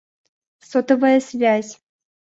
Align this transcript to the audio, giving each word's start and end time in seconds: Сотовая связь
Сотовая 0.69 1.19
связь 1.21 1.71